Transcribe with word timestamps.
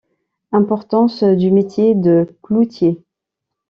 Importance 0.51 1.21
du 1.21 1.51
métier 1.51 1.93
de 1.93 2.35
cloutier. 2.41 3.03